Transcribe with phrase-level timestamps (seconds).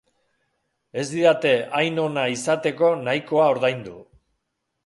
[1.01, 1.51] Ez didate
[1.81, 3.99] hain ona izateko nahikoa ordaindu.